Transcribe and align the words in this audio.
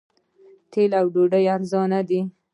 تیل 0.71 0.91
او 0.99 1.05
ډوډۍ 1.13 1.45
ارزانه 1.55 1.99
دي. 2.09 2.21